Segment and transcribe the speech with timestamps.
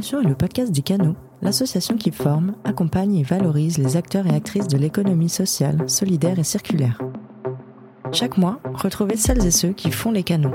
[0.00, 4.34] Émotion est le podcast du Canot, l'association qui forme, accompagne et valorise les acteurs et
[4.34, 6.98] actrices de l'économie sociale, solidaire et circulaire.
[8.10, 10.54] Chaque mois, retrouvez celles et ceux qui font les canaux.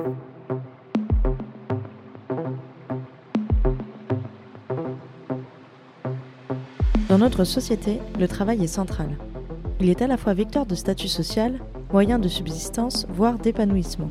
[7.07, 9.15] Dans notre société, le travail est central.
[9.79, 11.59] Il est à la fois vecteur de statut social,
[11.93, 14.09] moyen de subsistance, voire d'épanouissement.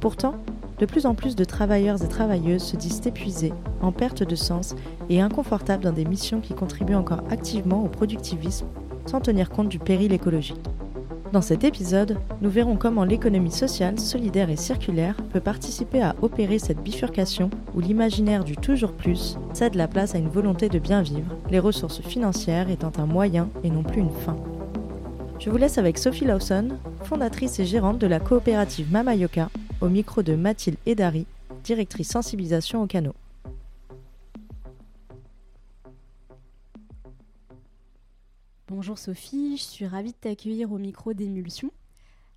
[0.00, 0.34] Pourtant,
[0.78, 4.74] de plus en plus de travailleurs et travailleuses se disent épuisés, en perte de sens
[5.08, 8.66] et inconfortables dans des missions qui contribuent encore activement au productivisme
[9.06, 10.60] sans tenir compte du péril écologique.
[11.32, 16.58] Dans cet épisode, nous verrons comment l'économie sociale, solidaire et circulaire peut participer à opérer
[16.58, 21.02] cette bifurcation où l'imaginaire du toujours plus cède la place à une volonté de bien
[21.02, 24.36] vivre, les ressources financières étant un moyen et non plus une fin.
[25.38, 26.70] Je vous laisse avec Sophie Lawson,
[27.04, 29.50] fondatrice et gérante de la coopérative Mamayoka,
[29.80, 31.26] au micro de Mathilde Edari,
[31.62, 33.14] directrice sensibilisation au canot.
[38.66, 41.70] Bonjour Sophie, je suis ravie de t'accueillir au micro d'Émulsion.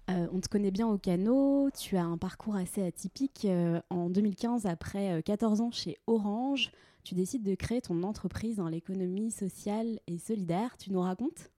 [0.09, 3.45] Euh, on te connaît bien au canot, tu as un parcours assez atypique.
[3.45, 6.71] Euh, en 2015, après 14 euh, ans chez Orange,
[7.03, 10.77] tu décides de créer ton entreprise dans l'économie sociale et solidaire.
[10.77, 11.50] Tu nous racontes?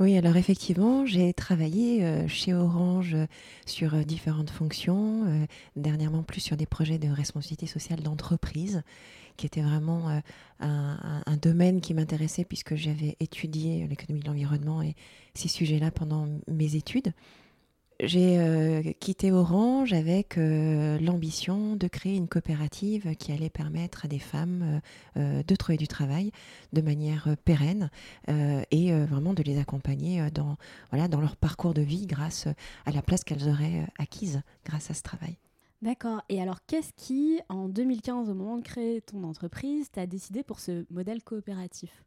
[0.00, 3.26] Oui, alors effectivement, j'ai travaillé euh, chez Orange euh,
[3.66, 8.82] sur euh, différentes fonctions, dernièrement plus sur des projets de responsabilité sociale d'entreprise,
[9.36, 10.20] qui était vraiment
[10.60, 14.94] un, domaine qui m'intéressait puisque j'avais étudié l'économie de l'environnement et
[15.34, 17.12] ces sujets-là pendant mes études
[18.02, 24.08] j'ai euh, quitté Orange avec euh, l'ambition de créer une coopérative qui allait permettre à
[24.08, 24.80] des femmes
[25.16, 26.32] euh, de trouver du travail
[26.72, 27.90] de manière pérenne
[28.28, 30.56] et vraiment de les accompagner dans,
[30.92, 32.48] leur parcours de vie grâce
[32.86, 35.36] à la place qu'elles auraient acquise grâce à ce travail.
[35.82, 36.22] D'accord.
[36.28, 40.60] Et alors, qu'est-ce qui, en 2015, au moment de créer ton entreprise, t'a décidé pour
[40.60, 42.04] ce modèle coopératif?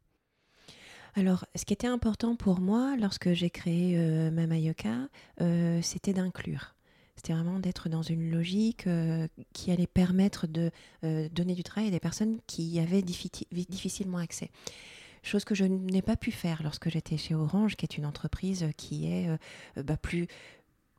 [1.16, 5.08] Alors, ce qui était important pour moi lorsque j'ai créé euh, Mamayoka,
[5.40, 6.74] euh, c'était d'inclure.
[7.16, 10.70] C'était vraiment d'être dans une logique euh, qui allait permettre de
[11.02, 14.50] donner du travail à des personnes qui y avaient difficilement accès.
[15.22, 18.66] Chose que je n'ai pas pu faire lorsque j'étais chez Orange, qui est une entreprise
[18.76, 19.28] qui est
[19.82, 20.26] bah, plus,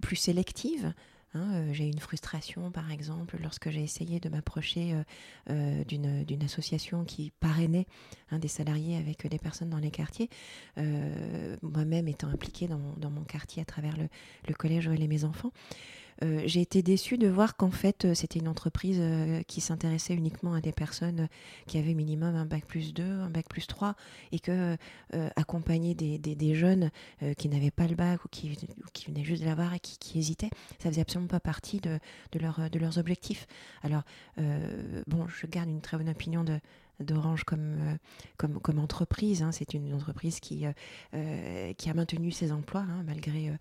[0.01, 0.93] plus sélective.
[1.37, 5.03] Hein, euh, j'ai eu une frustration, par exemple, lorsque j'ai essayé de m'approcher euh,
[5.51, 7.85] euh, d'une association qui parrainait
[8.31, 10.29] hein, des salariés avec des personnes dans les quartiers.
[11.61, 14.07] Moi-même étant impliquée dans, mon quartier à travers le,
[14.47, 15.51] le collège où et mes enfants.
[16.23, 20.13] Euh, j'ai été déçue de voir qu'en fait, euh, c'était une entreprise euh, qui s'intéressait
[20.13, 21.27] uniquement à des personnes
[21.67, 23.95] qui avaient minimum un bac plus 2, un bac plus 3,
[24.31, 24.77] et que
[25.35, 26.91] accompagner des, jeunes
[27.37, 28.57] qui n'avaient pas le bac ou qui,
[28.93, 31.99] qui venaient juste de l'avoir et qui, hésitaient, ça faisait absolument pas partie de
[32.39, 33.47] leurs objectifs.
[33.83, 34.03] Alors,
[35.07, 36.59] bon, je garde une très bonne opinion de,
[36.99, 37.97] d'Orange comme, euh,
[38.37, 39.43] comme, comme, entreprise.
[39.43, 39.51] Hein.
[39.51, 40.71] C'est une entreprise qui, euh,
[41.13, 43.51] euh, qui a maintenu ses emplois hein, malgré,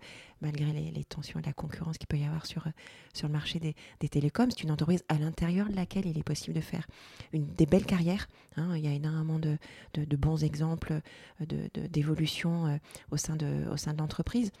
[0.41, 2.67] malgré les, tensions et la concurrence qu'il peut y avoir sur,
[3.13, 4.49] sur le marché des, des télécoms.
[4.49, 6.87] C'est une entreprise à l'intérieur de laquelle il est possible de faire
[7.33, 8.27] une, des belles carrières.
[8.55, 8.75] Hein.
[8.75, 9.57] Il y a énormément de,
[9.93, 11.01] de, bons exemples
[11.39, 12.79] d'évolution
[13.11, 14.51] au sein de, au sein de l'entreprise.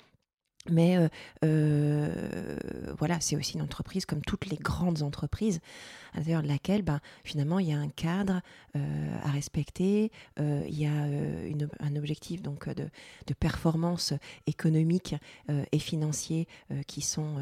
[0.69, 1.07] Mais euh,
[1.45, 2.57] euh,
[2.97, 5.59] voilà, c'est aussi une entreprise comme toutes les grandes entreprises,
[6.13, 8.41] à l'intérieur de laquelle ben, finalement il y a un cadre
[8.75, 12.89] euh, à respecter, il y a un objectif donc de,
[13.39, 14.13] performance
[14.47, 15.15] économique
[15.71, 16.47] et financier
[16.87, 17.35] qui sont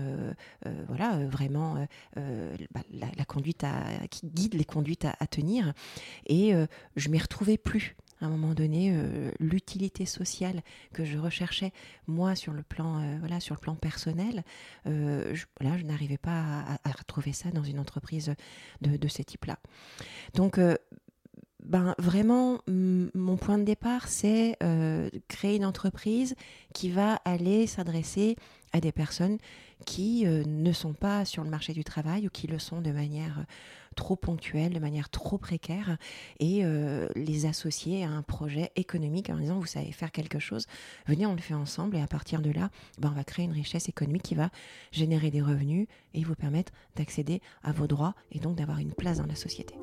[0.87, 3.65] voilà vraiment bah, la, conduite
[4.09, 5.73] qui guide les conduites à, à tenir.
[6.27, 6.53] Et
[6.95, 10.61] je m'y retrouvais plus un moment donné euh, l'utilité sociale
[10.93, 11.71] que je recherchais
[12.07, 14.43] moi sur le plan euh, voilà sur le plan personnel
[14.87, 18.33] euh, je, voilà, je n'arrivais pas à, retrouver ça dans une entreprise
[18.81, 19.57] de, de ce type là
[20.33, 20.59] donc
[21.63, 24.55] ben, vraiment, mon point de départ, c'est
[25.27, 26.35] créer une entreprise
[26.73, 28.35] qui va aller s'adresser
[28.75, 29.37] à des personnes
[29.85, 33.45] qui ne sont pas sur le marché du travail ou qui le sont de manière
[33.95, 35.97] trop ponctuelles, de manière trop précaire,
[36.39, 40.67] et euh, les associer à un projet économique en disant, vous savez faire quelque chose,
[41.07, 42.69] venez, on le fait ensemble, et à partir de là,
[42.99, 44.49] ben, on va créer une richesse économique qui va
[44.91, 49.17] générer des revenus et vous permettre d'accéder à vos droits et donc d'avoir une place
[49.17, 49.75] dans la société.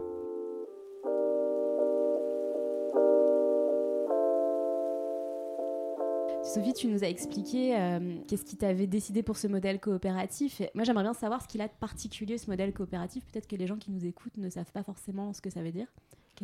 [6.43, 10.61] Sophie, tu nous as expliqué euh, qu'est-ce qui t'avait décidé pour ce modèle coopératif.
[10.75, 13.25] moi, j'aimerais bien savoir ce qu'il a de particulier, ce modèle coopératif.
[13.27, 15.71] Peut-être que les gens qui nous écoutent ne savent pas forcément ce que ça veut
[15.71, 15.87] dire.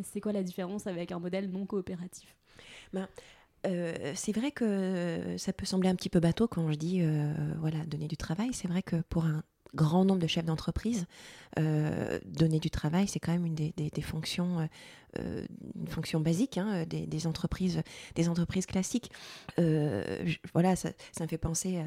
[0.03, 2.33] C'est quoi la différence avec un modèle non coopératif?
[2.93, 3.09] Ben,
[3.67, 7.33] euh, c'est vrai que ça peut sembler un petit peu bateau quand je dis euh,
[7.59, 8.51] voilà donner du travail.
[8.53, 9.43] C'est vrai que pour un
[9.75, 11.05] grand nombre de chefs d'entreprise,
[11.57, 14.67] donner du travail, c'est quand même une des, fonctions,
[15.17, 17.81] une fonction basique hein, des, entreprises,
[18.15, 19.11] des entreprises classiques.
[20.53, 21.83] voilà, ça, me fait penser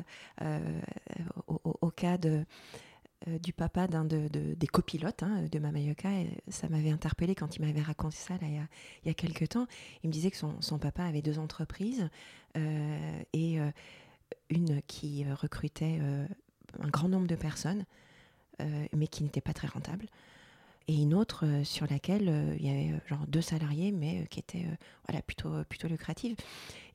[1.46, 2.44] au, cas de
[3.28, 6.10] euh, du papa d'un de, des copilotes hein, de Mamayoka.
[6.10, 8.66] Et ça m'avait interpellé quand il m'avait raconté ça il, y a,
[9.04, 9.66] il, y a, quelques temps.
[10.02, 12.08] Il me disait que son, papa avait deux entreprises
[12.56, 13.70] euh, et euh,
[14.50, 16.00] une qui recrutait
[16.80, 17.84] un grand nombre de personnes,
[18.94, 20.06] mais qui n'était pas très rentable.
[20.88, 24.66] Et une autre sur laquelle il y avait genre deux salariés, mais qui était
[25.08, 26.36] voilà, plutôt, plutôt lucrative.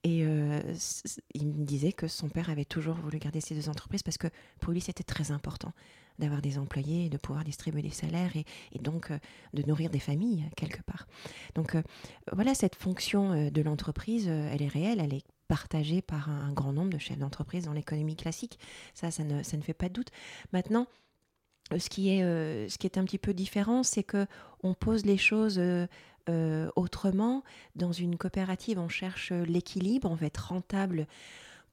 [0.03, 4.17] Et il me disait que son père avait toujours voulu garder ces deux entreprises parce
[4.17, 4.27] que
[4.59, 5.73] pour lui, c'était très important
[6.19, 8.45] d'avoir des employés, de pouvoir distribuer des salaires et,
[8.79, 9.19] donc euh,
[9.53, 11.07] de nourrir des familles quelque part.
[11.55, 11.81] Donc euh,
[12.31, 16.73] voilà, cette fonction euh, de l'entreprise, elle est réelle, elle est partagée par un, grand
[16.73, 18.59] nombre de chefs d'entreprise dans l'économie classique.
[18.93, 20.11] Ça, ça ne, ça ne fait pas de doute.
[20.53, 20.87] Maintenant,
[21.77, 24.25] ce qui est, ce qui est un petit peu différent, c'est que
[24.63, 25.61] on pose les choses
[26.75, 27.43] autrement.
[27.75, 31.07] Dans une coopérative, on cherche l'équilibre, on veut être rentable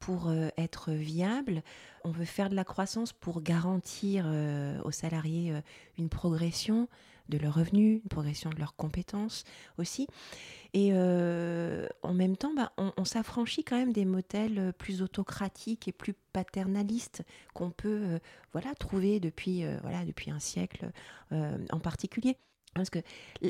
[0.05, 1.63] pour euh, être viable.
[2.05, 5.61] On veut faire de la croissance pour garantir euh, aux salariés euh,
[5.97, 6.89] une progression
[7.29, 9.45] de leurs revenus, une progression de leurs compétences
[9.79, 10.07] aussi.
[10.75, 16.15] Et en même temps, bah, on, s'affranchit quand même des modèles plus autocratiques et plus
[16.33, 17.23] paternalistes
[17.55, 18.19] qu'on peut
[18.53, 20.91] voilà, trouver depuis, voilà, depuis un siècle
[21.31, 22.37] en particulier.
[22.75, 22.99] Parce que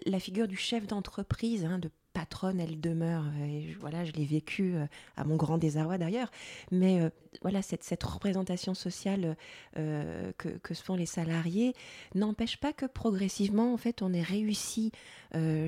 [0.07, 3.25] la figure du chef d'entreprise, hein, de patronne, elle demeure.
[3.43, 4.87] Et voilà, je l'ai vécu euh,
[5.17, 6.31] à mon grand désarroi d'ailleurs.
[6.71, 7.11] Mais euh,
[7.43, 9.37] voilà, cette, cette représentation sociale
[9.77, 11.75] euh, que, que, se font les salariés
[12.15, 14.93] n'empêche pas que progressivement, en fait, on ait réussi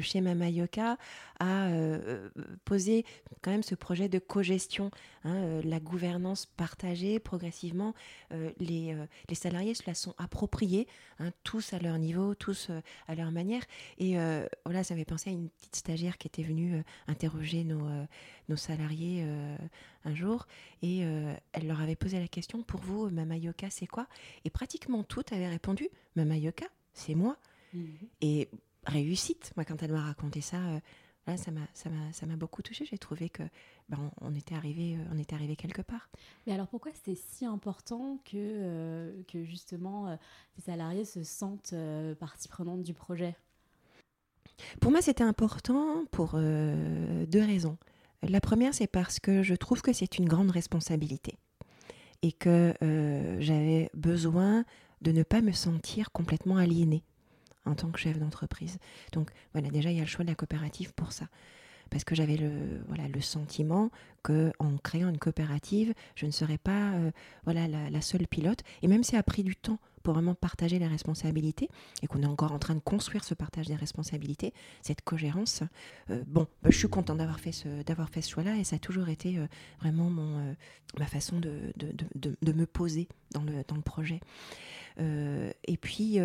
[0.01, 0.97] chez Mama Yoka
[1.41, 1.69] à
[2.65, 3.05] poser
[3.43, 4.93] quand même ce projet de co-gestion,
[5.25, 7.93] hein, la gouvernance partagée progressivement.
[8.61, 8.97] les,
[9.29, 10.87] les salariés se la sont appropriés,
[11.19, 12.71] hein, tous à leur niveau, tous
[13.09, 13.63] à leur manière.
[13.99, 14.17] Et
[14.65, 18.05] voilà, ça m'avait pensé à une petite stagiaire qui était venue euh, interroger nos, euh,
[18.49, 19.57] nos salariés euh,
[20.07, 20.47] un jour
[20.83, 24.07] et elle leur avait posé la question pour vous, Mama Yoka, c'est quoi?
[24.45, 27.37] Et pratiquement toutes avaient répondu Mama Yoka, c'est moi.
[27.75, 27.97] Mhm.
[28.21, 28.49] Et
[28.87, 30.59] réussite, moi, quand elle m'a raconté ça,
[31.27, 32.85] là, ça m'a, ça, m'a, ça m'a beaucoup touché.
[32.85, 33.43] J'ai trouvé que
[33.89, 36.09] ben, on, était arrivé, on était arrivé quelque part.
[36.47, 40.17] Mais alors pourquoi c'est si important que, que justement
[40.55, 41.75] ces salariés se sentent
[42.19, 43.37] partie prenante du projet?
[44.81, 47.77] Pour moi, c'était important pour euh, deux raisons.
[48.23, 51.39] La première, c'est parce que je trouve que c'est une grande responsabilité
[52.23, 54.65] et que euh, j'avais besoin
[55.03, 57.03] de ne pas me sentir complètement aliénée
[57.67, 58.79] en tant que chef d'entreprise.
[59.13, 61.27] Donc voilà, déjà, il y a le choix de la coopérative pour ça.
[61.91, 63.91] Parce que j'avais le, voilà, le sentiment
[64.27, 67.13] que en créant une coopérative, je ne serais pas euh,
[67.45, 68.61] voilà, la, seule pilote.
[68.83, 71.69] Et même si ça a pris du temps pour vraiment partager les responsabilités
[72.03, 75.63] et qu'on est encore en train de construire ce partage des responsabilités, cette cohérence.
[76.11, 78.77] Euh, bon, bah, je suis contente d'avoir fait ce, d'avoir fait ce choix-là et ça
[78.77, 79.47] a toujours été euh,
[79.81, 80.53] vraiment mon, euh,
[80.99, 84.21] ma façon de, de, de, de, me poser dans le, dans le projet.
[84.99, 86.19] et puis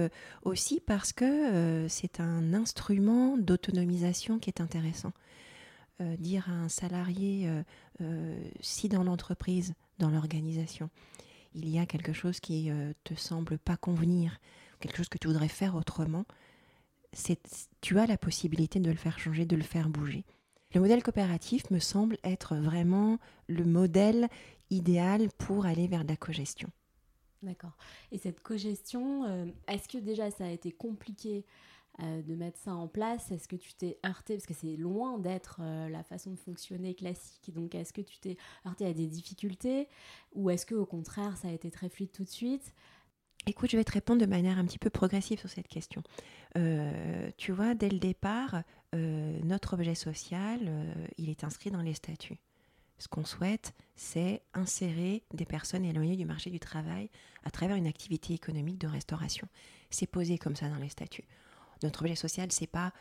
[0.44, 5.12] aussi parce que c'est un instrument d'autonomisation qui est intéressant.
[6.18, 7.50] Dire à un salarié,
[8.60, 10.90] si dans l'entreprise, dans l'organisation,
[11.54, 14.40] il y a quelque chose qui euh, te semble pas convenir,
[14.80, 16.26] quelque chose que tu voudrais faire autrement,
[17.82, 20.24] tu as la possibilité de le faire changer, de le faire bouger.
[20.74, 24.30] Le modèle coopératif me semble être vraiment le modèle
[24.70, 26.70] idéal pour aller vers la cogestion.
[27.44, 27.76] D'accord.
[28.12, 31.44] Et cette cogestion, euh, est-ce que déjà ça a été compliqué
[32.02, 33.32] euh, de mettre ça en place?
[33.32, 34.36] Est-ce que tu t'es heurté?
[34.36, 37.52] Parce que c'est loin d'être euh, la façon de fonctionner classique.
[37.54, 39.88] Donc, est-ce que tu t'es heurté à des difficultés?
[40.34, 42.74] Ou est-ce que au contraire, ça a été très fluide tout de suite?
[43.48, 46.04] Écoute, je vais te répondre de manière un petit peu progressive sur cette question.
[46.58, 48.62] Euh, tu vois, dès le départ,
[48.94, 50.70] notre objet social,
[51.18, 52.40] il est inscrit dans les statuts.
[53.02, 57.10] Ce qu'on souhaite, c'est insérer des personnes éloignées du marché du travail
[57.44, 59.48] à travers une activité économique de restauration.
[59.90, 61.26] C'est posé comme ça dans les statuts.
[61.84, 62.94] Notre objet social, c'est pas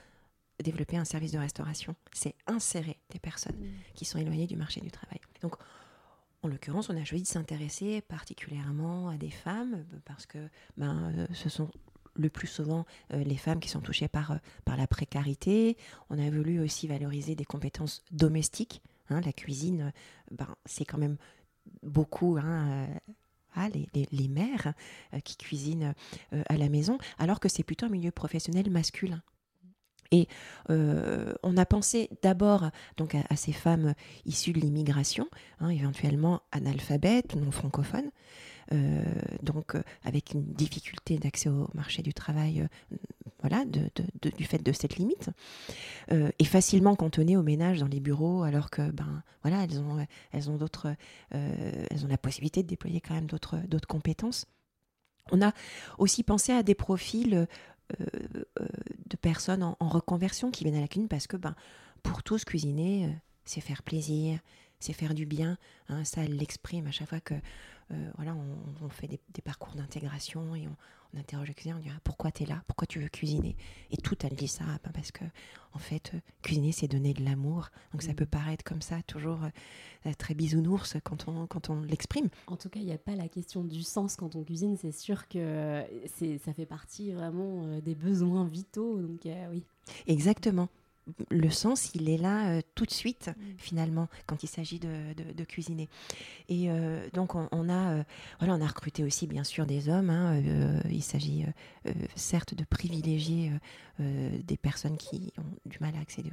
[0.63, 3.95] développer un service de restauration, c'est insérer des personnes mm.
[3.95, 5.21] qui sont éloignées du marché du travail.
[5.43, 5.55] Donc,
[6.43, 10.39] en l'occurrence, on a choisi de s'intéresser particulièrement à des femmes parce que
[10.77, 11.71] ben, euh, ce sont
[12.15, 15.77] le plus souvent euh, les femmes qui sont touchées par, euh, par la précarité.
[16.09, 18.83] On a voulu aussi valoriser des compétences domestiques.
[19.11, 19.21] Hein.
[19.23, 19.93] la cuisine,
[20.31, 21.17] ben, c'est quand même
[21.83, 22.87] beaucoup hein,
[23.55, 24.75] ah, les, mères
[25.15, 25.95] euh, qui cuisinent
[26.33, 29.23] euh, à la maison, alors que c'est plutôt un milieu professionnel masculin.
[30.13, 30.27] Et
[30.71, 35.29] euh, on a pensé d'abord donc à, ces femmes issues de l'immigration,
[35.61, 38.11] hein, éventuellement analphabètes, non francophones,
[39.43, 42.69] donc avec une difficulté d'accès au marché du travail
[43.41, 45.31] voilà, du fait de cette limite,
[46.11, 50.51] et facilement cantonnées au ménage dans les bureaux, alors que ben voilà, elles ont, elles
[50.51, 50.95] ont d'autres,
[51.31, 54.47] elles ont la possibilité de déployer quand même d'autres, d'autres compétences.
[55.33, 55.53] On a
[55.99, 57.47] aussi pensé à des profils
[57.99, 61.55] de personnes en, reconversion qui viennent à la cuisine parce que ben,
[62.03, 64.39] pour tous, cuisiner, c'est faire plaisir,
[64.81, 65.59] c'est faire du bien.
[65.89, 67.39] Hein, ça, l'exprime à chaque fois que euh,
[68.17, 68.37] voilà,
[68.83, 70.77] on, fait des, parcours d'intégration et on,
[71.19, 73.57] interroge le cuisinier, on dit ah, pourquoi tu es là, pourquoi tu veux cuisiner?
[73.91, 75.25] Et tout, elle dit ça, ben, parce que
[75.73, 77.71] en fait, euh, cuisiner, c'est donner de l'amour.
[77.93, 78.17] Donc ça mm.
[78.17, 79.41] peut paraître comme ça, toujours
[80.07, 82.29] euh, très bisounours quand on, quand on l'exprime.
[82.47, 84.77] En tout cas, il n'y a pas la question du sens quand on cuisine.
[84.77, 85.85] C'est sûr que
[86.45, 89.01] ça fait partie vraiment des besoins vitaux.
[89.01, 89.65] Donc oui.
[90.07, 90.69] Exactement
[91.31, 93.43] le sens, il est là euh, tout de suite, mm.
[93.59, 95.89] finalement, quand il s'agit de, cuisiner.
[96.49, 98.05] Et euh, donc, on, a, euh,
[98.39, 100.11] voilà, on a recruté aussi, bien sûr, des hommes.
[100.11, 100.43] Hein,
[100.91, 101.45] il s'agit,
[102.15, 103.53] certes, de privilégier
[103.99, 106.31] des personnes qui ont du mal à accéder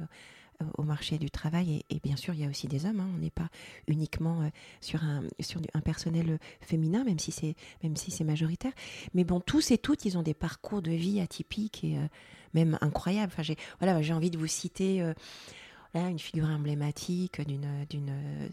[0.76, 3.08] au marché du travail et, bien sûr il y a aussi des hommes hein.
[3.14, 3.48] on n'est pas
[3.86, 4.50] uniquement
[4.80, 7.54] sur un sur un personnel féminin même si c'est
[7.94, 8.72] si majoritaire
[9.14, 11.98] mais bon tous et toutes ils ont des parcours de vie atypiques et
[12.54, 13.32] même incroyable.
[13.32, 15.14] Enfin, j'ai voilà, envie de vous citer euh,
[15.94, 17.66] une figure emblématique d'une,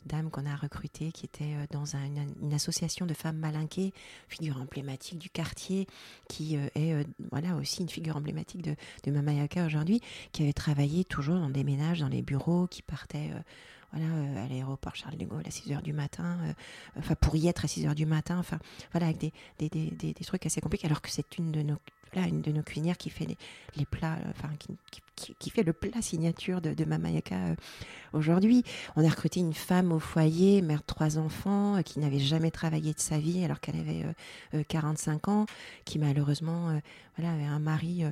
[0.05, 3.93] dame qu'on a recrutée qui était euh, dans une, association de femmes malinquées,
[4.29, 5.87] figure emblématique du quartier,
[6.29, 10.01] qui euh, est voilà aussi une figure emblématique de, de Mamayaka aujourd'hui,
[10.31, 13.31] qui avait travaillé toujours dans des ménages, dans les bureaux, qui partait
[13.91, 14.07] voilà,
[14.43, 16.37] à l'aéroport Charles de Gaulle à 6 h du matin,
[16.97, 18.59] enfin pour y être à 6 h du matin, enfin
[18.91, 21.77] voilà, avec des, des, des, des, trucs assez compliqués, alors que c'est une de nos
[22.23, 23.27] une de nos cuisinières qui fait
[23.75, 24.49] les, plats, euh, enfin,
[25.15, 27.55] qui, fait le plat signature de, de Mamayaka euh,
[28.13, 28.63] aujourd'hui.
[28.95, 32.51] On a recruté une femme au foyer, mère de trois enfants, euh, qui n'avait jamais
[32.51, 34.05] travaillé de sa vie alors qu'elle avait
[34.67, 35.45] 45 ans,
[35.85, 36.79] qui malheureusement
[37.17, 38.03] voilà, avait un mari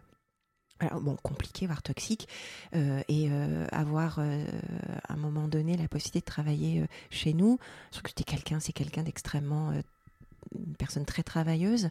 [1.01, 2.27] bon, compliqué, voire toxique,
[2.73, 3.29] et
[3.71, 7.57] avoir à un moment donné la possibilité de travailler chez nous.
[7.91, 9.71] que c'était quelqu'un, c'est quelqu'un d'extrêmement,
[10.55, 11.89] une personne très travailleuse.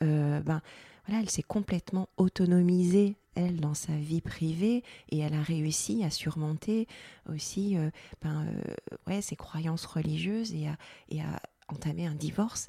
[0.00, 0.60] ben,
[1.06, 6.10] voilà, elle s'est complètement autonomisée, elle, dans sa vie privée, et elle a réussi à
[6.10, 6.86] surmonter
[7.28, 7.90] aussi euh,
[8.22, 8.46] ben,
[9.08, 10.68] euh, ses croyances religieuses et
[11.20, 12.68] à entamer un divorce,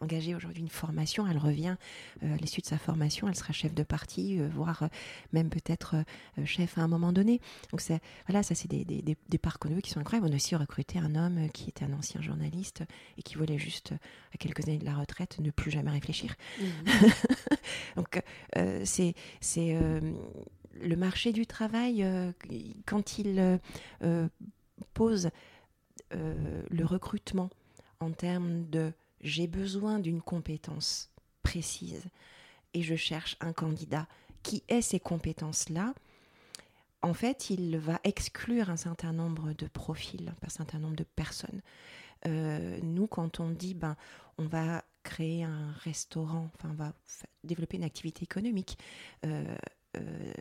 [0.00, 1.26] engager aujourd'hui une formation.
[1.26, 1.76] Elle revient
[2.22, 4.88] euh, à l'issue de sa formation, elle sera chef de parti, voire
[5.32, 5.96] même peut-être
[6.44, 7.40] chef à un moment donné.
[7.70, 7.82] Donc
[8.26, 10.26] voilà, ça c'est des, des, des, parcours qui sont incroyables.
[10.28, 12.82] On a aussi recruté un homme qui était un ancien journaliste
[13.18, 13.92] et qui voulait juste,
[14.34, 16.34] à quelques années de la retraite, ne plus jamais réfléchir.
[16.60, 16.64] Mmh.
[17.96, 18.22] Donc,
[18.56, 19.14] euh, c'est
[19.58, 20.00] euh,
[20.80, 22.32] le marché du travail, euh,
[22.86, 23.60] quand il
[24.94, 25.30] pose
[26.12, 27.50] le recrutement
[28.00, 31.10] en termes de j'ai besoin d'une compétence
[31.42, 32.04] précise
[32.74, 34.06] et je cherche un candidat
[34.42, 35.94] qui ait ces compétences-là,
[37.02, 41.62] en fait, il va exclure un certain nombre de profils, un certain nombre de personnes.
[42.24, 43.96] nous, quand on dit, ben,
[44.38, 46.92] on va créer un restaurant, enfin, on va
[47.44, 48.78] développer une activité économique
[49.24, 49.56] euh,
[49.96, 50.32] euh,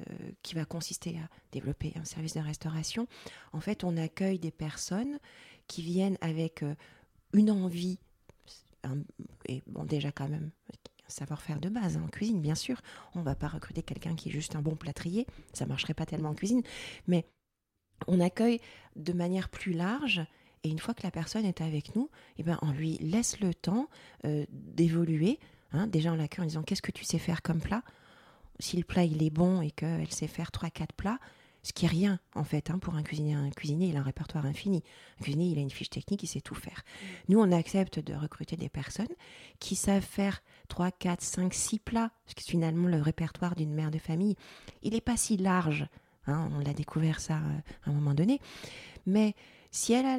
[0.43, 3.07] qui va consister à développer un service de restauration.
[3.53, 5.19] En fait, on accueille des personnes
[5.67, 6.75] qui viennent avec euh,
[7.33, 7.99] une envie,
[9.47, 12.81] et bon, déjà quand même, un savoir-faire de base hein, en cuisine, bien sûr.
[13.15, 15.93] On ne va pas recruter quelqu'un qui est juste un bon plâtrier, ça ne marcherait
[15.93, 16.61] pas tellement en cuisine,
[17.07, 17.25] mais
[18.07, 18.61] on accueille
[18.95, 20.21] de manière plus large
[20.63, 23.53] et une fois que la personne est avec nous, eh ben, on lui laisse le
[23.53, 23.87] temps
[24.25, 25.39] euh, d'évoluer.
[25.71, 25.87] Hein.
[25.87, 27.83] Déjà, on l'accueille en disant Qu'est-ce que tu sais faire comme plat?
[28.59, 31.19] Si le plat il est bon et qu'elle sait faire 3-4 plats,
[31.63, 33.33] ce qui est rien en fait hein, pour un cuisinier.
[33.33, 34.83] Un cuisinier, il a un répertoire infini.
[35.19, 36.83] Un cuisinier, il a une fiche technique, il sait tout faire.
[37.27, 39.07] Nous, on accepte de recruter des personnes
[39.59, 43.91] qui savent faire 3, 4, 5, 6 plats, parce que finalement, le répertoire d'une mère
[43.91, 44.35] de famille,
[44.83, 45.87] il n'est pas si large.
[46.27, 48.39] Hein, on l'a découvert ça euh, à un moment donné.
[49.05, 49.33] Mais
[49.71, 50.17] si elle a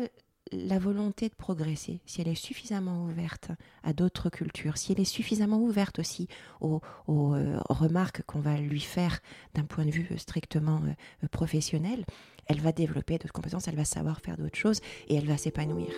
[0.52, 3.50] la volonté de progresser, si elle est suffisamment ouverte
[3.82, 6.28] à d'autres cultures, si elle est suffisamment ouverte aussi
[6.60, 9.20] aux, euh, remarques qu'on va lui faire
[9.54, 12.04] d'un point de vue strictement euh, professionnel,
[12.46, 15.90] elle va développer d'autres compétences, elle va savoir faire d'autres choses et elle va s'épanouir.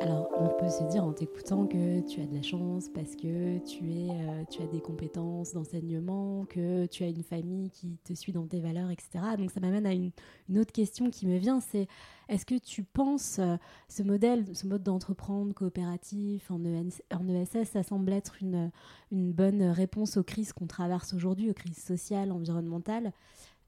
[0.00, 3.58] Alors, on peut se dire en t'écoutant que tu as de la chance parce que
[3.64, 8.12] tu, es, euh, tu as des compétences d'enseignement, que tu as une famille qui te
[8.12, 9.24] suit dans tes valeurs, etc.
[9.38, 10.10] Donc, ça m'amène à une,
[10.58, 11.86] autre question qui me vient, c'est
[12.28, 13.56] est-ce que tu penses euh,
[13.88, 18.70] ce modèle, ce mode d'entreprendre coopératif en, ESS, e ça semble être une,
[19.10, 23.12] bonne réponse aux crises qu'on traverse aujourd'hui, aux crises sociales, environnementales?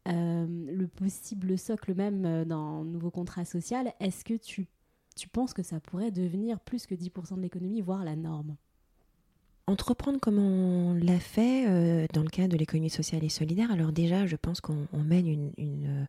[0.09, 4.69] Le possible socle même d'un nouveau contrat social, est-ce que tu,
[5.17, 8.57] tu penses que ça pourrait devenir plus que 10% de l'économie, voire la norme?
[9.67, 13.91] Entreprendre comme on l'a fait euh, dans le cadre de l'économie sociale et solidaire, alors
[13.91, 16.05] déjà, je pense qu'on mène une, euh,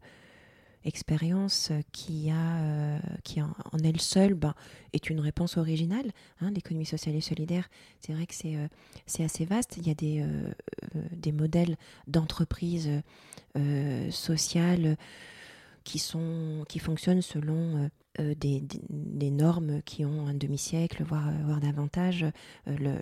[0.84, 3.50] expérience euh, qui en,
[3.84, 4.54] elle seule ben,
[4.94, 6.12] est une réponse originale.
[6.40, 7.68] Hein, l'économie sociale et solidaire,
[8.00, 9.78] c'est vrai que c'est assez vaste.
[9.78, 12.90] Il y a des, modèles d'entreprise
[14.12, 14.98] sociales
[15.84, 21.60] qui, sont, qui fonctionnent selon euh, des, normes qui ont un demi-siècle, voire, euh, voire
[21.60, 22.26] davantage.
[22.68, 23.02] Euh,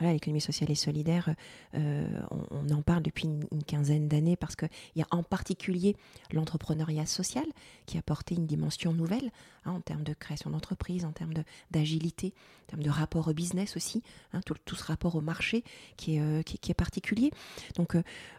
[0.00, 1.34] l'économie sociale et solidaire,
[1.74, 5.94] on, en parle depuis une, quinzaine d'années parce qu'il y a en particulier
[6.32, 7.44] l'entrepreneuriat social
[7.86, 9.30] qui a porté une dimension nouvelle
[9.66, 11.34] hein, en termes de création d'entreprise, en termes
[11.70, 12.32] d'agilité,
[12.64, 14.02] en termes de rapport au business aussi,
[14.32, 15.62] hein, tout, tout, ce rapport au marché
[15.96, 17.30] qui est, qui, qui est particulier.
[17.76, 17.96] Donc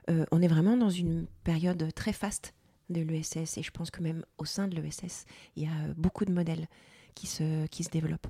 [0.07, 2.53] on est vraiment dans une période très faste
[2.91, 3.57] de l'ESS.
[3.57, 6.67] Et je pense que même au sein de l'ESS, il y a beaucoup de modèles
[7.15, 8.27] qui se, qui se développent.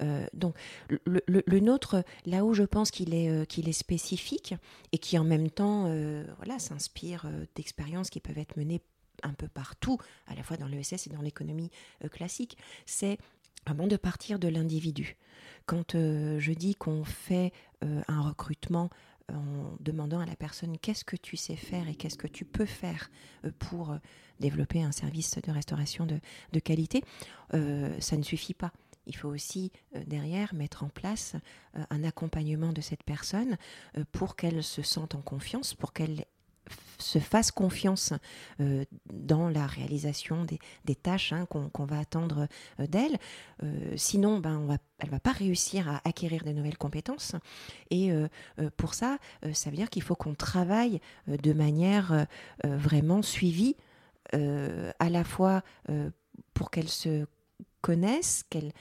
[0.00, 0.56] Euh, donc
[0.88, 4.54] le, le, nôtre, là où je pense qu'il est, euh, qu'il est spécifique
[4.92, 8.80] et qui en même temps euh, voilà, s'inspire d'expériences qui peuvent être menées
[9.22, 11.70] un peu partout, à la fois dans l'ESS et dans l'économie
[12.10, 12.56] classique,
[12.86, 13.18] c'est
[13.66, 15.16] avant de partir de l'individu.
[15.66, 18.90] Quand je dis qu'on fait un recrutement
[19.32, 22.66] en demandant à la personne qu'est-ce que tu sais faire et qu'est-ce que tu peux
[22.66, 23.10] faire
[23.44, 23.98] euh, pour euh,
[24.40, 27.02] développer un service de restauration de, qualité,
[27.54, 28.72] euh, ça ne suffit pas.
[29.06, 29.72] Il faut aussi
[30.06, 31.34] derrière mettre en place
[31.90, 33.56] un accompagnement de cette personne
[34.12, 36.24] pour qu'elle se sente en confiance, pour qu'elle
[37.02, 38.12] se fasse confiance
[38.60, 40.46] euh, dans la réalisation
[40.84, 42.46] des, tâches hein, qu'on va attendre
[42.80, 43.18] euh, d'elle.
[43.62, 47.34] Euh, sinon, ben, elle ne va pas réussir à acquérir de nouvelles compétences.
[47.90, 48.12] Et
[48.76, 49.18] pour ça,
[49.52, 52.26] ça veut dire qu'il faut qu'on travaille de manière
[52.64, 53.76] vraiment suivie,
[54.32, 55.62] à la fois
[56.54, 57.26] pour qu'elle se
[57.80, 58.72] connaisse, qu'elle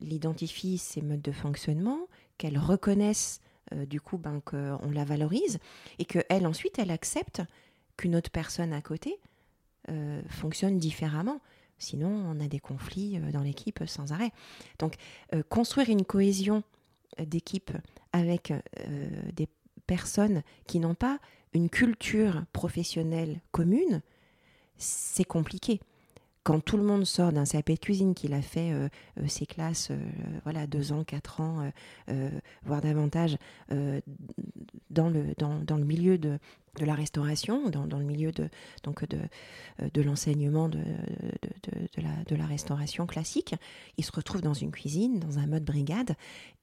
[0.00, 3.40] identifie ses modes de fonctionnement, qu'elle reconnaisse
[3.72, 5.58] euh, du coup, ben, qu'on la valorise
[5.98, 7.42] et qu'elle, ensuite, elle accepte
[7.96, 9.18] qu'une autre personne à côté
[9.90, 11.40] euh, fonctionne différemment.
[11.78, 14.32] Sinon, on a des conflits euh, dans l'équipe sans arrêt.
[14.78, 14.94] Donc,
[15.48, 16.62] construire une cohésion
[17.18, 17.70] d'équipe
[18.12, 18.52] avec
[19.32, 19.48] des
[19.86, 21.18] personnes qui n'ont pas
[21.52, 24.02] une culture professionnelle commune,
[24.76, 25.80] c'est compliqué
[26.44, 29.46] quand tout le monde sort d'un CAP de cuisine, qu'il a fait euh, euh, ses
[29.46, 29.96] classes, euh,
[30.44, 31.70] voilà, deux ans, quatre ans,
[32.64, 33.38] voire davantage,
[34.90, 36.38] dans, le, dans, le milieu de,
[36.78, 38.48] de la restauration, dans, dans, le milieu de,
[38.82, 39.18] donc de,
[39.92, 43.54] de l'enseignement de, de, la, de la restauration classique,
[43.96, 46.14] il se retrouve dans une cuisine, dans un mode brigade,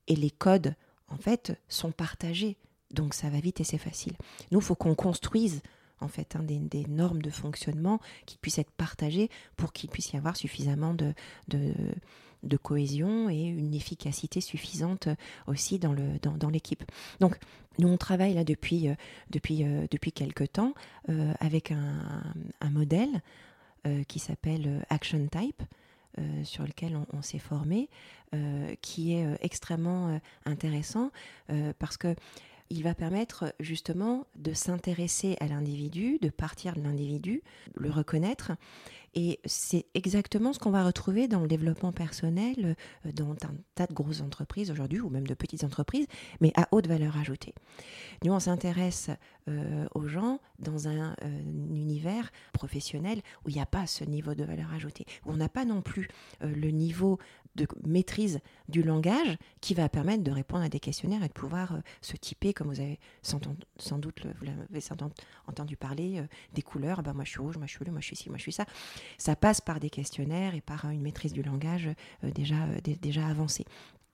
[0.08, 0.76] et les codes,
[1.08, 2.58] en fait, sont partagés.
[2.92, 4.14] Donc ça va vite et c'est facile.
[4.52, 5.62] Nous, il faut qu'on construise
[6.02, 10.18] en fait, hein, des, normes de fonctionnement qui puissent être partagées pour qu'il puisse y
[10.18, 11.14] avoir suffisamment de,
[12.62, 15.08] cohésion et une efficacité suffisante
[15.48, 15.94] aussi dans,
[16.50, 16.84] l'équipe.
[17.20, 17.38] Donc,
[17.80, 18.96] nous, on travaille là depuis, euh,
[19.30, 20.74] depuis, euh, depuis quelques temps
[21.10, 23.22] euh, avec un, modèle
[24.08, 25.64] qui s'appelle Action Type.
[26.44, 27.90] sur lequel on s'est formé,
[28.82, 31.12] qui est extrêmement intéressant
[31.80, 32.16] parce que
[32.72, 37.44] il va permettre justement de s'intéresser à l'individu, de partir de l'individu,
[37.76, 38.54] le reconnaître.
[39.14, 43.88] Et c'est exactement ce qu'on va retrouver dans le développement personnel, euh, dans un tas
[43.88, 46.08] de grosses entreprises aujourd'hui, ou même de petites entreprises,
[46.40, 47.54] mais à haute valeur ajoutée.
[48.24, 49.10] Nous, on s'intéresse
[49.50, 54.34] euh, aux gens dans un, euh, univers professionnel où il n'y a pas ce niveau
[54.34, 56.08] de valeur ajoutée, où on n'a pas non plus
[56.40, 57.20] le niveau
[57.56, 61.74] de maîtrise du langage qui va permettre de répondre à des questionnaires et de pouvoir
[61.74, 64.82] euh, se typer, comme vous avez sans, doute vous l'avez
[65.48, 67.04] entendu parler, euh, des couleurs.
[67.04, 68.44] Bah, moi, je suis rouge, moi, je suis bleu, moi, je suis ci, moi, je
[68.44, 68.66] suis ça.
[69.18, 71.90] Ça passe par des questionnaires et par une maîtrise du langage
[72.24, 72.68] euh, déjà,
[73.02, 73.66] déjà avancée.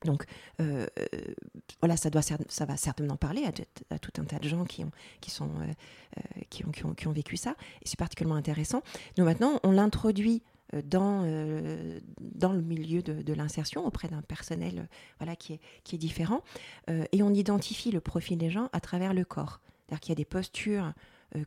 [0.05, 0.25] Donc
[1.79, 3.45] voilà, ça, doit, ça va certainement parler
[3.89, 5.49] à, tout un tas de gens qui ont, qui sont,
[6.51, 7.55] qui ont, qui ont, qui ont vécu ça.
[7.81, 8.83] Et c'est particulièrement intéressant.
[9.17, 14.95] Nous, maintenant, on l'introduit dans, euh, dans le milieu de, l'insertion auprès d'un personnel euh,
[15.19, 16.41] voilà, qui, est, qui est différent.
[16.87, 19.59] et on identifie le profil des gens à travers le corps.
[19.85, 20.93] C'est-à-dire qu'il y a des postures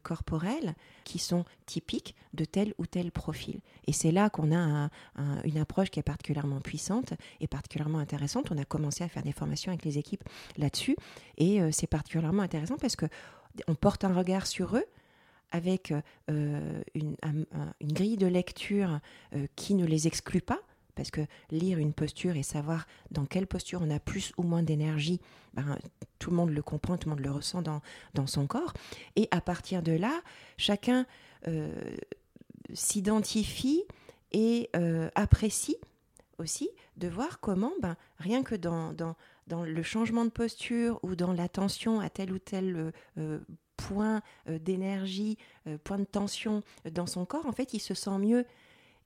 [0.03, 3.61] corporelles qui sont typiques de tel ou tel profil.
[3.87, 4.91] Et c'est là qu'on a
[5.45, 8.51] une approche qui est particulièrement puissante et particulièrement intéressante.
[8.51, 10.25] On a commencé à faire des formations avec les équipes
[10.59, 10.97] là-dessus.
[11.39, 13.07] Et c'est particulièrement intéressant parce que
[13.69, 14.85] on porte un regard sur eux
[15.51, 15.93] avec
[16.31, 17.17] euh, une,
[17.83, 19.01] grille de lecture
[19.35, 20.61] euh, qui ne les exclut pas,
[20.95, 24.63] parce que lire une posture et savoir dans quelle posture on a plus ou moins
[24.63, 25.21] d'énergie,
[25.55, 25.79] ben,
[26.19, 27.81] tout le monde le comprend, tout le monde le ressent dans,
[28.15, 28.73] dans son corps.
[29.17, 30.21] Et à partir de là,
[30.57, 31.07] chacun
[32.75, 33.83] s'identifie
[34.33, 34.69] et
[35.15, 35.77] apprécie
[36.39, 41.15] aussi de voir comment, ben, rien que dans, dans, dans, le changement de posture ou
[41.17, 42.93] dans l'attention à tel ou tel
[43.89, 45.39] point d'énergie,
[45.85, 48.45] point de tension dans son corps, en fait, il se sent mieux.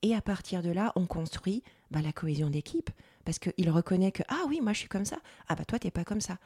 [0.03, 2.91] Et à partir de là, on construit ben, la cohésion d'équipe
[3.25, 5.17] parce qu'il reconnaît que ah oui, moi je suis comme ça,
[5.49, 6.39] ah bah toi t'es pas comme ça.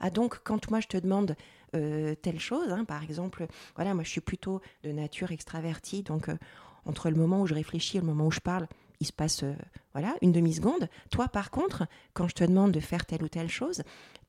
[0.00, 1.36] Ah donc quand moi je te demande
[1.74, 6.28] euh, telle chose, hein, par exemple, voilà, moi je suis plutôt de nature extravertie, donc
[6.28, 6.36] euh,
[6.84, 8.66] entre le moment où je réfléchis et le moment où je parle,
[9.00, 9.54] il se passe euh,
[9.92, 10.88] voilà une demi seconde.
[11.10, 13.82] Toi par contre, quand je te demande de faire telle ou telle chose,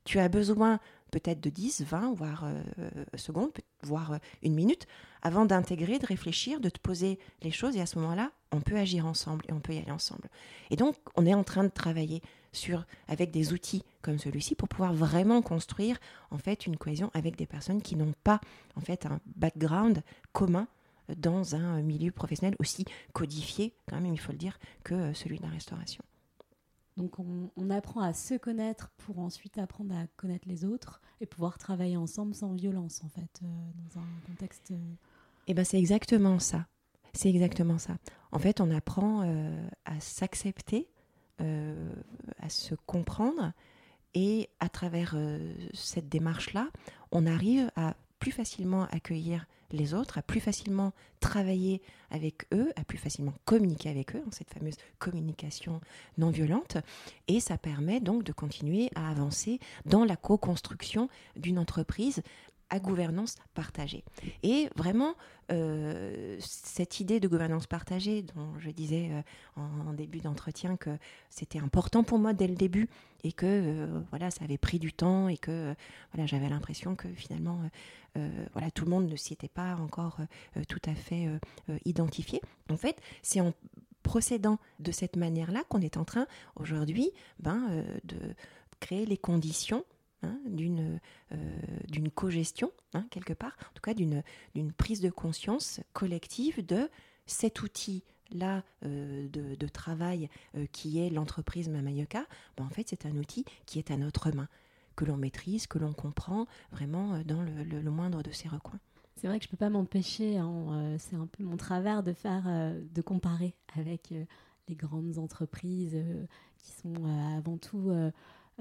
[0.04, 0.78] tu as besoin
[1.18, 3.50] peut-être de 10, 20, voire euh, secondes,
[3.82, 4.86] voire euh, une minute,
[5.22, 7.74] avant d'intégrer, de réfléchir, de te poser les choses.
[7.76, 10.28] Et à ce moment-là, on peut agir ensemble et on peut y aller ensemble.
[10.70, 12.20] Et donc, on est en train de travailler
[12.52, 15.98] sur, avec des outils comme celui-ci pour pouvoir vraiment construire
[16.30, 18.40] en fait une cohésion avec des personnes qui n'ont pas
[18.76, 20.02] en fait un background
[20.32, 20.68] commun
[21.16, 25.38] dans un milieu professionnel aussi codifié, quand même, il faut le dire, que euh, celui
[25.38, 26.02] de la restauration.
[26.96, 31.58] Donc on, apprend à se connaître pour ensuite apprendre à connaître les autres et pouvoir
[31.58, 33.46] travailler ensemble sans violence en fait euh,
[33.94, 34.70] dans un contexte.
[34.70, 34.94] Euh,
[35.46, 36.66] eh ben c'est exactement ça.
[37.12, 37.96] C'est exactement ça.
[38.32, 40.88] En fait, on apprend euh, à s'accepter,
[41.38, 43.52] à se comprendre
[44.14, 45.14] et à travers
[45.74, 46.68] cette démarche-là,
[47.12, 52.84] on arrive à plus facilement accueillir les autres, à plus facilement travailler avec eux, à
[52.84, 55.80] plus facilement communiquer avec eux, cette fameuse communication
[56.18, 56.76] non violente.
[57.28, 62.22] Et ça permet donc de continuer à avancer dans la co-construction d'une entreprise
[62.70, 64.04] à gouvernance partagée.
[64.42, 65.14] Et vraiment,
[65.52, 70.90] euh, cette idée de gouvernance partagée, dont je disais euh, en, début d'entretien que
[71.30, 72.88] c'était important pour moi dès le début
[73.22, 75.74] et que euh, voilà, ça avait pris du temps et que
[76.12, 77.60] voilà, j'avais l'impression que finalement,
[78.52, 80.18] voilà, tout le monde ne s'y était pas encore
[80.68, 81.28] tout à fait
[81.84, 82.40] identifié.
[82.70, 83.52] En fait, c'est en
[84.02, 86.26] procédant de cette manière-là qu'on est en train
[86.56, 88.16] aujourd'hui ben, de
[88.80, 89.84] créer les conditions
[90.22, 90.98] Hein, d'une
[91.32, 91.36] euh,
[91.88, 94.22] d'une co-gestion, hein, quelque part, en tout cas d'une
[94.72, 96.88] prise de conscience collective de
[97.26, 102.24] cet outil-là euh, de, travail euh, qui est l'entreprise Mamayoka,
[102.56, 104.48] ben, en fait c'est un outil qui est à notre main,
[104.96, 108.80] que l'on maîtrise, que l'on comprend vraiment dans le, moindre de ses recoins.
[109.16, 112.12] C'est vrai que je ne peux pas m'empêcher, hein, c'est un peu mon travers de
[112.12, 112.44] faire,
[112.82, 114.12] de comparer avec
[114.68, 115.96] les grandes entreprises
[116.58, 117.04] qui sont
[117.36, 117.90] avant tout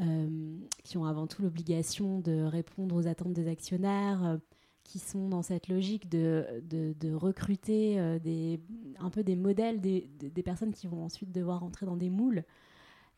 [0.01, 4.37] euh, qui ont avant tout l'obligation de répondre aux attentes des actionnaires, euh,
[4.83, 8.59] qui sont dans cette logique de, de, recruter euh, des,
[8.99, 12.43] un peu des modèles, des, des, personnes qui vont ensuite devoir entrer dans des moules.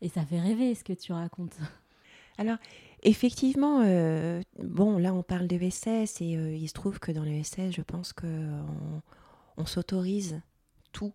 [0.02, 1.58] Et ça fait rêver ce que tu racontes.
[2.38, 2.58] Alors,
[3.02, 3.80] effectivement,
[4.62, 8.12] bon, là on parle de et il se trouve que dans le VSS, je pense
[8.12, 8.62] qu'on
[9.56, 10.40] on, s'autorise
[10.92, 11.12] tout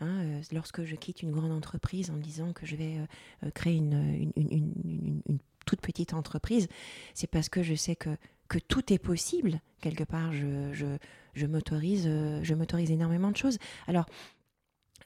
[0.00, 3.06] Hein, euh, lorsque je quitte une grande entreprise en me disant que je vais euh,
[3.46, 6.68] euh, créer une, une, toute petite entreprise,
[7.14, 8.10] c'est parce que je sais que,
[8.48, 9.60] que tout est possible.
[9.80, 10.86] Quelque part, je, je,
[11.34, 13.58] je m'autorise énormément de choses.
[13.86, 14.06] Alors,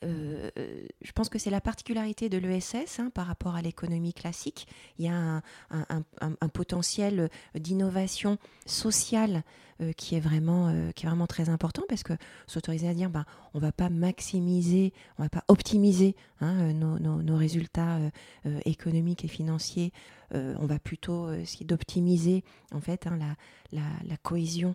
[0.05, 0.51] euh,
[1.03, 4.69] je pense que c'est la particularité de l'ESS hein, par rapport à l'économie classique.
[4.99, 9.43] Il y a un, potentiel d'innovation sociale
[9.81, 12.13] euh, qui, est vraiment, euh, qui est vraiment très important parce que
[12.47, 13.25] s'autoriser à dire ben,
[13.55, 17.99] on ne va pas maximiser, on ne va pas optimiser hein, nos, résultats
[18.65, 19.93] économiques et financiers,
[20.33, 23.19] on va plutôt essayer d'optimiser en fait hein,
[23.73, 24.75] la, cohésion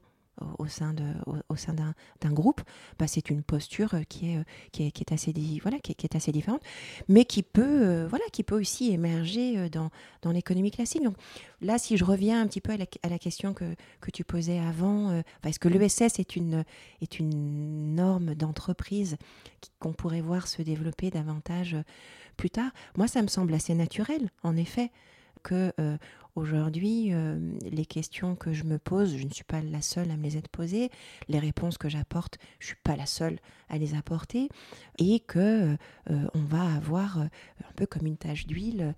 [0.57, 1.03] au sein de
[1.49, 2.61] au, sein d'un groupe
[2.97, 6.31] bah, c'est une posture qui est qui est, qui est assez voilà qui est, assez
[6.31, 6.61] différente
[7.07, 9.89] mais qui peut euh, voilà qui peut aussi émerger euh, dans
[10.21, 11.03] dans l'économie classique.
[11.03, 11.15] Donc
[11.61, 12.77] là si je reviens un petit peu à
[13.09, 16.63] la, question que, que tu posais avant euh, est-ce que l'ESS est une
[17.01, 19.17] est une norme d'entreprise
[19.79, 21.77] qu'on pourrait voir se développer davantage
[22.37, 22.71] plus tard?
[22.97, 24.91] Moi ça me semble assez naturel en effet
[25.43, 25.73] que
[26.35, 30.17] Aujourd'hui, euh, les questions que je me pose, je ne suis pas la seule à
[30.17, 30.89] me les être posées.
[31.27, 33.37] Les réponses que j'apporte, je ne suis pas la seule
[33.69, 34.49] à les apporter.
[34.97, 35.77] Et que
[36.09, 37.25] euh, on va avoir euh,
[37.69, 38.95] un peu comme une tache d'huile,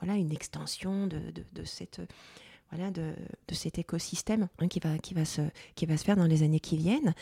[0.00, 1.20] voilà, une extension de,
[1.64, 2.00] cette
[2.72, 3.14] voilà, de,
[3.52, 5.42] cet écosystème hein, qui, va, qui, va se,
[5.76, 7.14] qui va se faire dans les années qui viennent.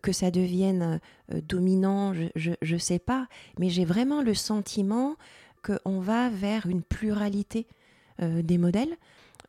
[0.00, 3.26] Que ça devienne dominant, je ne sais pas,
[3.58, 5.16] mais j'ai vraiment le sentiment
[5.64, 7.79] qu'on va vers une pluralité euh,
[8.20, 8.96] des modèles.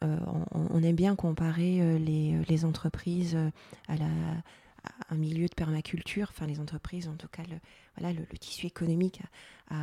[0.04, 0.18] Euh,
[0.52, 3.38] on, aime bien comparer euh, les, entreprises
[3.88, 3.94] à,
[5.10, 7.58] un milieu de permaculture, enfin les entreprises, en tout cas le,
[7.98, 9.22] voilà, le, tissu économique
[9.70, 9.76] à,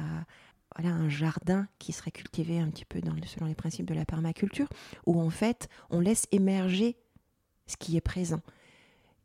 [0.75, 4.69] voilà, un jardin qui serait cultivé un petit peu selon les principes de la permaculture,
[5.07, 6.97] où en fait on laisse émerger
[7.69, 8.41] ce qui est présent.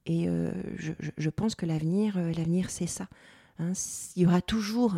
[0.05, 0.27] Et
[0.75, 3.07] je, pense que l'avenir, l'avenir c'est ça.
[3.57, 3.71] Hein.
[4.15, 4.95] il y aura toujours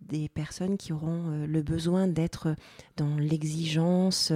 [0.00, 2.54] des personnes qui auront le besoin d'être
[2.96, 4.32] dans l'exigence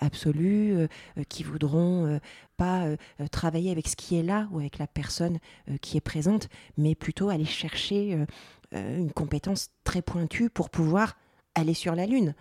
[0.00, 0.88] absolue,
[1.28, 2.18] qui voudront
[2.56, 2.86] pas
[3.30, 5.38] travailler avec ce qui est là ou avec la personne
[5.82, 8.26] qui est présente, mais plutôt aller chercher
[8.72, 11.16] une compétence très pointue pour pouvoir
[11.54, 12.34] aller sur la Lune.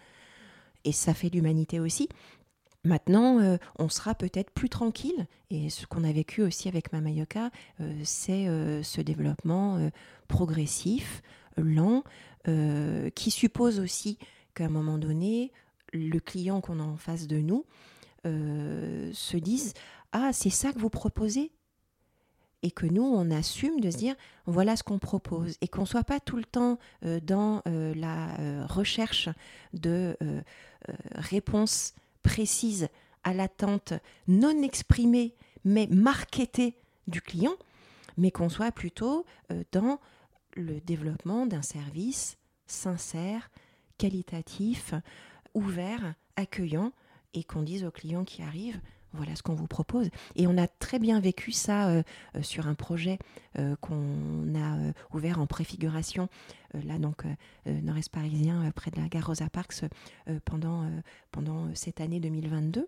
[0.86, 2.10] Et ça fait l'humanité aussi.
[2.86, 5.28] Maintenant, euh, on sera peut-être plus tranquille.
[5.50, 7.50] Et ce qu'on a vécu aussi avec Mamayoka,
[7.82, 9.90] euh, c'est euh, ce développement
[10.28, 11.22] progressif,
[11.58, 12.04] lent,
[13.16, 14.18] qui suppose aussi
[14.56, 15.52] qu'à un moment donné,
[15.94, 17.66] le client qu'on a en face de nous
[18.24, 19.74] se dise
[20.12, 21.52] Ah, c'est ça que vous proposez?
[22.62, 25.88] Et que nous, on assume de se dire, voilà ce qu'on propose, et qu'on ne
[25.88, 29.30] soit pas tout le temps euh, dans euh, la euh, recherche
[29.74, 30.18] de
[31.14, 32.88] réponses précises
[33.24, 33.94] à l'attente
[34.28, 35.36] non exprimée,
[35.66, 36.76] mais marketée
[37.08, 37.56] du client,
[38.18, 39.26] mais qu'on soit plutôt
[39.72, 40.00] dans
[40.56, 43.50] le développement d'un service sincère,
[43.98, 44.94] qualitatif,
[45.54, 46.92] ouvert, accueillant,
[47.34, 48.80] et qu'on dise aux clients qui arrivent,
[49.14, 50.10] voilà ce qu'on vous propose.
[50.36, 52.04] Et on a très bien vécu ça euh,
[52.36, 53.18] euh, sur un projet
[53.58, 56.30] euh, qu'on a ouvert en préfiguration,
[56.74, 57.24] là donc
[57.66, 59.86] nord-est parisien, près de la gare Rosa Parks,
[60.46, 60.90] pendant,
[61.32, 62.88] pendant cette année 2022.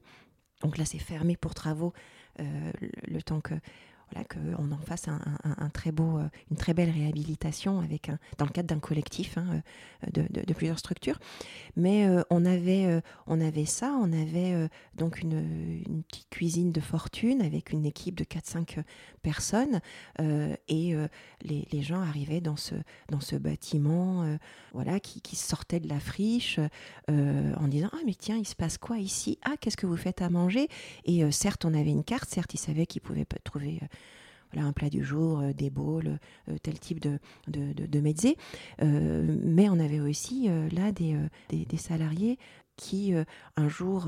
[0.62, 1.94] Donc là, c'est fermé pour travaux
[2.38, 3.56] le temps que
[4.30, 7.82] qu'on en fasse euh, une très belle réhabilitation
[8.38, 9.62] dans le cadre d'un collectif hein,
[10.18, 11.20] euh, de, plusieurs structures.
[11.76, 17.86] Mais euh, on, avait, ça, on avait donc une, petite cuisine de fortune avec une
[17.86, 18.84] équipe de 4-5
[19.22, 19.80] personnes
[20.20, 20.96] et
[21.44, 22.76] les, gens arrivaient dans ce,
[23.10, 24.38] dans ce bâtiment
[24.74, 26.60] voilà, qui, qui sortait de la friche
[27.08, 29.40] en disant Ah, mais tiens, il se passe quoi ici?
[29.44, 30.68] Ah, qu'est-ce que vous faites à manger?
[31.06, 33.80] Et certes, on avait une carte, certes, ils savaient qu'ils pouvaient trouver
[34.60, 38.36] un plat du jour, euh, des bowls, euh, tel type de, de, de,
[38.82, 41.16] euh, mais on avait aussi là des,
[41.50, 42.38] des, salariés
[42.76, 43.14] qui,
[43.56, 44.08] un jour,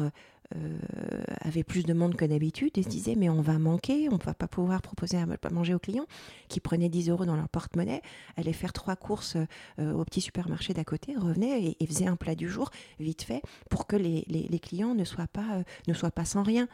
[1.42, 4.24] avaient plus de monde que d'habitude et se disaient mais on va manquer, on ne
[4.24, 6.06] va pas pouvoir proposer à manger aux clients
[6.48, 8.02] qui prenaient 10 euros dans leur porte-monnaie,
[8.36, 9.38] allaient faire trois courses
[9.80, 13.88] au petit supermarché d'à côté, revenaient et, faisaient un plat du jour vite fait pour
[13.88, 16.68] que les, les, les clients ne soient, pas, ne soient pas sans rien.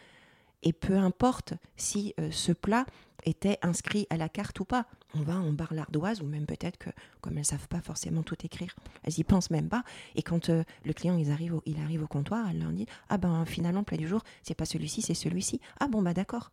[0.64, 2.86] Et peu importe si ce plat
[3.26, 4.86] était inscrit à la carte ou pas.
[5.16, 6.90] On va en barre l'ardoise, ou même peut-être que,
[7.22, 9.84] comme elles ne savent pas forcément tout écrire, elles y pensent même pas.
[10.16, 12.86] Et quand euh, le client il arrive, au, il arrive au comptoir, elle leur dit
[13.10, 15.60] Ah ben finalement, plat du jour, c'est pas celui-ci, c'est celui-ci.
[15.80, 16.52] Ah bon, bah d'accord.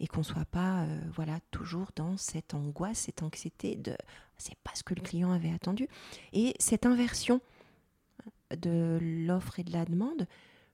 [0.00, 3.96] Et qu'on soit pas euh, voilà toujours dans cette angoisse, cette anxiété de
[4.36, 5.88] c'est pas ce que le client avait attendu.
[6.32, 7.40] Et cette inversion
[8.56, 10.26] de l'offre et de la demande,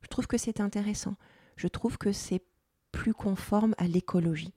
[0.02, 1.16] je trouve que c'est intéressant.
[1.56, 2.42] Je trouve que c'est
[2.92, 4.54] plus conforme à l'écologie.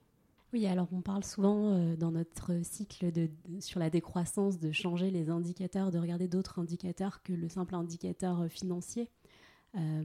[0.54, 3.12] Oui, alors on parle souvent euh, dans notre cycle
[3.60, 8.40] sur la décroissance de changer les indicateurs, de regarder d'autres indicateurs que le simple indicateur
[8.40, 9.10] euh, financier,
[9.76, 10.02] euh,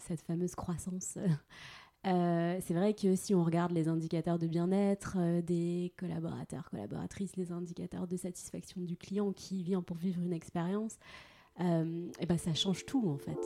[0.00, 1.16] cette fameuse croissance.
[2.04, 8.08] c'est vrai que si on regarde les indicateurs de bien-être des collaborateurs, collaboratrices, les indicateurs
[8.08, 10.98] de satisfaction du client qui vient pour vivre une expérience,
[11.60, 13.38] et eh ben ça change tout en fait.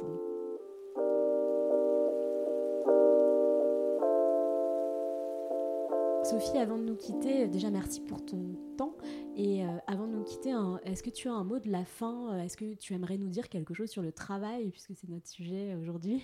[6.29, 8.93] Sophie, avant de nous quitter, euh, déjà merci pour ton temps.
[9.35, 12.35] Et euh, avant de nous quitter, est-ce que tu as un mot de la fin
[12.35, 15.27] euh, Est-ce que tu aimerais nous dire quelque chose sur le travail, puisque c'est notre
[15.27, 16.23] sujet aujourd'hui?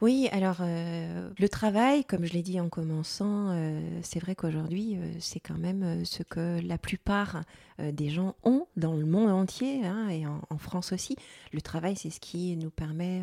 [0.00, 3.56] Oui, alors le travail, comme je l'ai dit en commençant,
[4.02, 7.42] c'est vrai qu'aujourd'hui, c'est quand même ce que la plupart
[7.78, 11.16] des gens ont dans le monde entier hein, et en, en, France aussi.
[11.52, 13.22] Le travail, c'est ce qui nous permet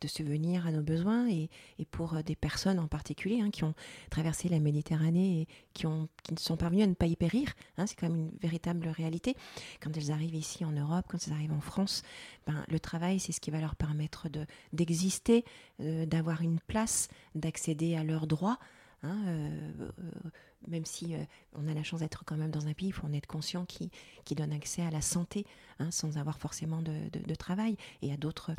[0.00, 1.48] de subvenir à nos besoins et,
[1.90, 3.74] pour euh, des personnes en particulier hein, qui ont
[4.10, 7.52] traversé la Méditerranée et qui, ont, qui ne sont parvenues à ne pas y périr.
[7.78, 9.36] Hein, c'est quand même une véritable réalité.
[9.80, 12.02] Quand elles arrivent ici en Europe, quand elles arrivent en France,
[12.46, 15.44] ben, le travail, c'est ce qui va leur permettre de, d'exister,
[15.80, 18.58] euh, d'avoir une place, d'accéder à leurs droits.
[19.02, 19.90] Hein, euh,
[20.66, 21.18] même si euh,
[21.54, 23.64] on a la chance d'être quand même dans un pays, il faut en être conscient
[23.64, 23.90] qui,
[24.24, 25.46] qui donne accès à la santé
[25.78, 27.72] hein, sans avoir forcément de, travail.
[28.02, 28.52] Et il y a d'autres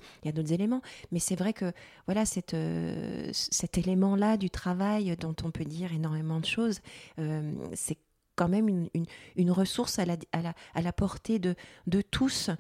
[0.52, 0.82] éléments.
[1.12, 1.72] Mais c'est vrai que
[2.06, 6.80] voilà cette, euh, cet élément-là du travail dont on peut dire énormément de choses,
[7.20, 7.98] euh, c'est
[8.36, 8.88] quand même une,
[9.36, 11.56] une, ressource à la, à la, à la portée de,
[11.88, 12.52] de, tous.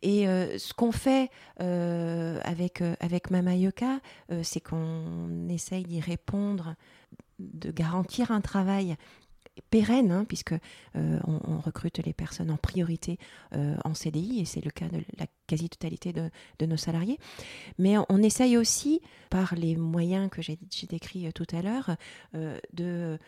[0.00, 4.00] Et ce qu'on fait avec, avec Mama Yoka,
[4.42, 6.76] c'est qu'on essaye d'y répondre
[7.38, 8.96] de garantir un travail
[9.70, 13.18] pérenne, hein, puisque euh, on, recrute les personnes en priorité
[13.54, 17.18] euh, en CDI, et c'est le cas de la quasi-totalité de, nos salariés.
[17.78, 21.96] Mais on, essaye aussi, par les moyens que j'ai décrits euh, tout à l'heure,
[22.72, 23.18] de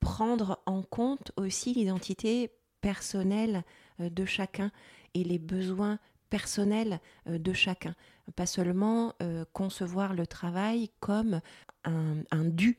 [0.00, 3.62] prendre en compte aussi l'identité personnelle
[3.98, 4.70] de chacun
[5.14, 7.94] et les besoins personnels de chacun.
[8.34, 9.14] Pas seulement
[9.52, 11.40] concevoir le travail comme
[11.84, 12.78] un, un dû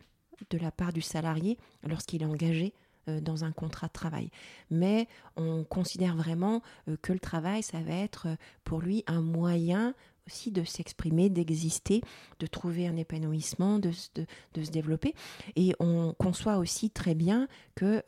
[0.49, 2.73] de la part du salarié lorsqu'il est engagé
[3.09, 4.29] euh, dans un contrat de travail.
[4.69, 9.21] Mais on considère vraiment euh, que le travail, ça va être euh, pour lui un
[9.21, 9.93] moyen
[10.25, 12.01] aussi de s'exprimer, d'exister,
[12.39, 15.13] de trouver un épanouissement, de, se développer.
[15.55, 18.03] Et on conçoit aussi très bien que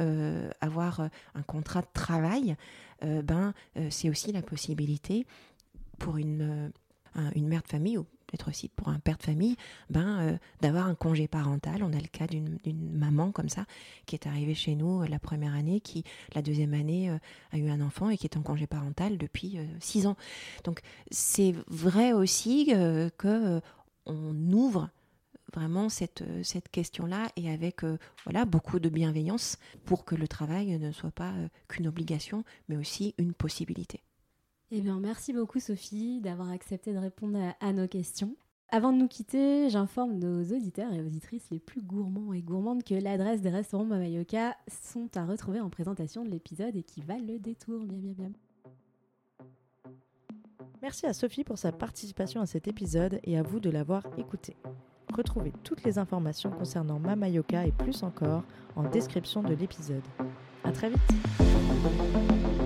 [0.60, 2.58] avoir un contrat de travail,
[3.02, 3.54] ben,
[3.90, 5.26] c'est aussi la possibilité
[5.98, 6.74] pour une,
[7.36, 7.98] une mère de famille
[8.30, 9.56] peut-être aussi pour un père de famille,
[9.90, 11.84] ben, euh, d'avoir un congé parental.
[11.84, 12.60] On a le cas d'une
[12.92, 13.66] maman comme ça
[14.06, 16.04] qui est arrivée chez nous euh, la première année, qui
[16.36, 17.18] la deuxième année euh,
[17.52, 20.16] a eu un enfant et qui est en congé parental depuis six ans.
[20.64, 22.68] Donc c'est vrai aussi
[23.18, 23.62] que
[24.06, 24.90] on ouvre
[25.54, 27.82] vraiment cette, cette question-là et avec
[28.26, 31.34] voilà beaucoup de bienveillance pour que le travail ne soit pas
[31.68, 34.02] qu'une obligation, mais aussi une possibilité.
[34.72, 38.36] Eh merci beaucoup Sophie d'avoir accepté de répondre à, nos questions.
[38.70, 42.94] Avant de nous quitter, j'informe nos auditeurs et auditrices les plus gourmands et gourmandes que
[42.94, 47.40] l'adresse des restaurants Mamayoka sont à retrouver en présentation de l'épisode et qui valent le
[47.40, 47.82] détour.
[50.84, 54.56] Merci à Sophie pour sa participation à cet épisode et à vous de l'avoir écouté.
[55.12, 58.44] Retrouvez toutes les informations concernant Mamayoka et plus encore
[58.76, 60.04] en description de l'épisode.
[60.64, 62.59] À très vite!